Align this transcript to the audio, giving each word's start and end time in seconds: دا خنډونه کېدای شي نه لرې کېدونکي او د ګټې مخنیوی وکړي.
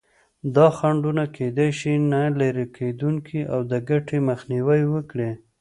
دا 0.55 0.67
خنډونه 0.77 1.23
کېدای 1.37 1.69
شي 1.79 1.93
نه 2.11 2.21
لرې 2.39 2.65
کېدونکي 2.77 3.39
او 3.53 3.59
د 3.71 3.73
ګټې 3.89 4.17
مخنیوی 4.29 4.81
وکړي. 4.93 5.31